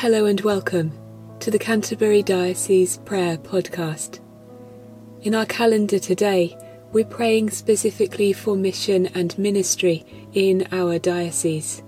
Hello 0.00 0.24
and 0.24 0.40
welcome 0.40 0.98
to 1.40 1.50
the 1.50 1.58
Canterbury 1.58 2.22
Diocese 2.22 2.96
Prayer 2.96 3.36
Podcast. 3.36 4.18
In 5.20 5.34
our 5.34 5.44
calendar 5.44 5.98
today, 5.98 6.56
we're 6.90 7.04
praying 7.04 7.50
specifically 7.50 8.32
for 8.32 8.56
mission 8.56 9.08
and 9.08 9.38
ministry 9.38 10.06
in 10.32 10.66
our 10.72 10.98
diocese. 10.98 11.82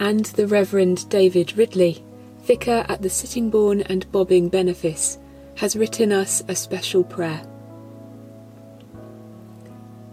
And 0.00 0.24
the 0.24 0.48
Reverend 0.48 1.08
David 1.08 1.56
Ridley, 1.56 2.04
Vicar 2.40 2.84
at 2.88 3.02
the 3.02 3.08
Sittingbourne 3.08 3.82
and 3.82 4.10
Bobbing 4.10 4.48
Benefice, 4.48 5.18
has 5.58 5.76
written 5.76 6.10
us 6.10 6.42
a 6.48 6.56
special 6.56 7.04
prayer. 7.04 7.46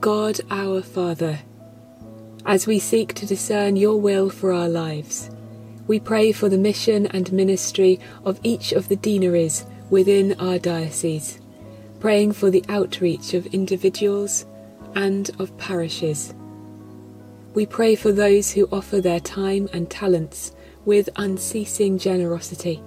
God 0.02 0.40
our 0.52 0.84
Father, 0.84 1.40
as 2.46 2.68
we 2.68 2.78
seek 2.78 3.16
to 3.16 3.26
discern 3.26 3.76
your 3.76 4.00
will 4.00 4.30
for 4.30 4.54
our 4.54 4.70
lives, 4.70 5.32
we 5.90 6.00
pray 6.00 6.32
for 6.32 6.50
the 6.50 6.58
mission 6.58 7.08
and 7.08 7.34
ministry 7.34 8.00
of 8.24 8.40
each 8.44 8.74
of 8.74 8.88
the 8.90 8.96
deaneries 8.96 9.66
within 9.90 10.40
our 10.40 10.60
diocese, 10.60 11.40
praying 12.00 12.32
for 12.32 12.52
the 12.52 12.64
outreach 12.70 13.34
of 13.34 13.48
individuals 13.48 14.46
and 14.94 15.32
of 15.40 15.58
parishes. 15.58 16.36
We 17.56 17.66
pray 17.66 17.96
for 17.96 18.12
those 18.12 18.52
who 18.52 18.70
offer 18.72 19.02
their 19.02 19.20
time 19.20 19.68
and 19.74 19.90
talents 19.90 20.52
with 20.86 21.10
unceasing 21.16 21.98
generosity, 21.98 22.84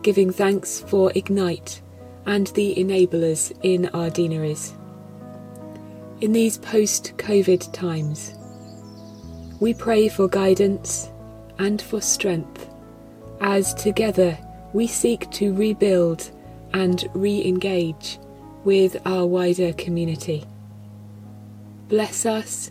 giving 0.00 0.32
thanks 0.32 0.80
for 0.80 1.12
Ignite 1.14 1.82
and 2.24 2.46
the 2.46 2.74
enablers 2.76 3.52
in 3.62 3.90
our 3.92 4.08
deaneries. 4.08 4.72
In 6.22 6.32
these 6.32 6.56
post 6.56 7.12
COVID 7.18 7.70
times, 7.74 8.32
we 9.60 9.74
pray 9.74 10.08
for 10.08 10.28
guidance 10.28 11.11
and 11.58 11.80
for 11.80 12.00
strength 12.00 12.68
as 13.40 13.74
together 13.74 14.38
we 14.72 14.86
seek 14.86 15.28
to 15.30 15.52
rebuild 15.54 16.30
and 16.72 17.08
re 17.14 17.44
engage 17.44 18.18
with 18.64 18.96
our 19.06 19.26
wider 19.26 19.72
community. 19.72 20.44
Bless 21.88 22.24
us 22.24 22.70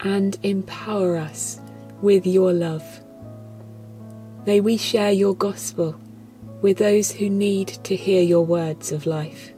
and 0.00 0.38
empower 0.42 1.16
us 1.16 1.60
with 2.02 2.26
your 2.26 2.52
love. 2.52 2.84
May 4.46 4.60
we 4.60 4.76
share 4.76 5.12
your 5.12 5.34
gospel 5.34 5.98
with 6.62 6.78
those 6.78 7.10
who 7.10 7.28
need 7.28 7.68
to 7.84 7.96
hear 7.96 8.22
your 8.22 8.44
words 8.44 8.92
of 8.92 9.06
life. 9.06 9.52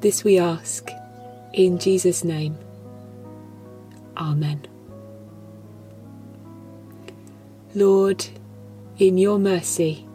This 0.00 0.24
we 0.24 0.38
ask 0.38 0.88
in 1.52 1.78
Jesus' 1.78 2.24
name. 2.24 2.58
Amen. 4.16 4.75
Lord, 7.76 8.24
in 8.96 9.18
your 9.18 9.38
mercy, 9.38 10.08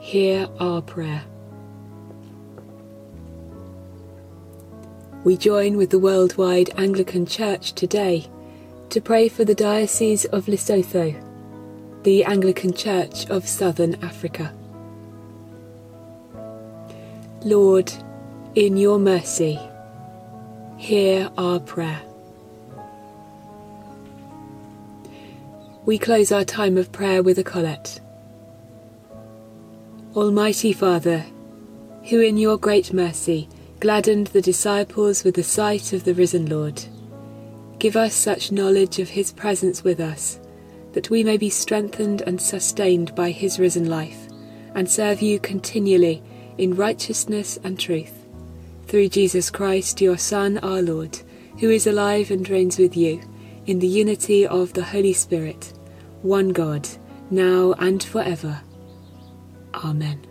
hear 0.00 0.48
our 0.58 0.82
prayer. 0.82 1.22
We 5.22 5.36
join 5.36 5.76
with 5.76 5.90
the 5.90 6.00
worldwide 6.00 6.70
Anglican 6.76 7.24
Church 7.24 7.74
today 7.74 8.28
to 8.90 9.00
pray 9.00 9.28
for 9.28 9.44
the 9.44 9.54
Diocese 9.54 10.24
of 10.24 10.46
Lesotho, 10.46 11.14
the 12.02 12.24
Anglican 12.24 12.74
Church 12.74 13.30
of 13.30 13.46
Southern 13.46 13.94
Africa. 14.02 14.52
Lord, 17.44 17.92
in 18.56 18.76
your 18.76 18.98
mercy, 18.98 19.56
hear 20.78 21.30
our 21.38 21.60
prayer. 21.60 22.02
We 25.84 25.98
close 25.98 26.30
our 26.30 26.44
time 26.44 26.78
of 26.78 26.92
prayer 26.92 27.24
with 27.24 27.38
a 27.38 27.44
collect. 27.44 28.00
Almighty 30.14 30.72
Father, 30.72 31.24
who 32.04 32.20
in 32.20 32.36
your 32.36 32.56
great 32.56 32.92
mercy 32.92 33.48
gladdened 33.80 34.28
the 34.28 34.40
disciples 34.40 35.24
with 35.24 35.34
the 35.34 35.42
sight 35.42 35.92
of 35.92 36.04
the 36.04 36.14
risen 36.14 36.46
Lord, 36.46 36.80
give 37.80 37.96
us 37.96 38.14
such 38.14 38.52
knowledge 38.52 39.00
of 39.00 39.08
his 39.08 39.32
presence 39.32 39.82
with 39.82 39.98
us 39.98 40.38
that 40.92 41.10
we 41.10 41.24
may 41.24 41.36
be 41.36 41.50
strengthened 41.50 42.22
and 42.22 42.40
sustained 42.40 43.12
by 43.16 43.30
his 43.30 43.58
risen 43.58 43.88
life 43.88 44.28
and 44.76 44.88
serve 44.88 45.20
you 45.20 45.40
continually 45.40 46.22
in 46.58 46.76
righteousness 46.76 47.58
and 47.64 47.76
truth. 47.76 48.24
Through 48.86 49.08
Jesus 49.08 49.50
Christ, 49.50 50.00
your 50.00 50.18
Son, 50.18 50.58
our 50.58 50.82
Lord, 50.82 51.18
who 51.58 51.70
is 51.70 51.88
alive 51.88 52.30
and 52.30 52.48
reigns 52.48 52.78
with 52.78 52.96
you 52.96 53.20
in 53.66 53.78
the 53.78 53.86
unity 53.86 54.46
of 54.46 54.72
the 54.72 54.84
Holy 54.84 55.12
Spirit, 55.12 55.72
one 56.22 56.50
God, 56.50 56.88
now 57.30 57.74
and 57.78 58.02
forever. 58.02 58.60
Amen. 59.74 60.26